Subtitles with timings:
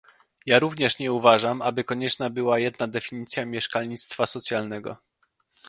[0.45, 4.97] Ja również nie uważam, aby konieczna była jedna definicja mieszkalnictwa socjalnego